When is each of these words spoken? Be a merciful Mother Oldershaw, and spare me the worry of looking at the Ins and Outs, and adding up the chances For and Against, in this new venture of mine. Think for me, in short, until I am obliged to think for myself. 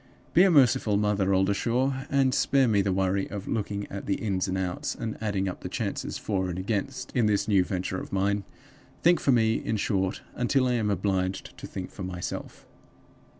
Be 0.33 0.41
a 0.41 0.49
merciful 0.49 0.97
Mother 0.97 1.31
Oldershaw, 1.31 2.05
and 2.09 2.33
spare 2.33 2.67
me 2.67 2.81
the 2.81 2.91
worry 2.91 3.29
of 3.29 3.47
looking 3.47 3.85
at 3.91 4.07
the 4.07 4.15
Ins 4.15 4.47
and 4.47 4.57
Outs, 4.57 4.95
and 4.95 5.15
adding 5.21 5.47
up 5.47 5.59
the 5.61 5.69
chances 5.69 6.17
For 6.17 6.49
and 6.49 6.57
Against, 6.57 7.15
in 7.15 7.27
this 7.27 7.47
new 7.47 7.63
venture 7.63 7.99
of 8.01 8.11
mine. 8.11 8.43
Think 9.03 9.19
for 9.19 9.31
me, 9.31 9.57
in 9.57 9.77
short, 9.77 10.23
until 10.33 10.65
I 10.65 10.73
am 10.73 10.89
obliged 10.89 11.55
to 11.55 11.67
think 11.67 11.91
for 11.91 12.01
myself. 12.01 12.65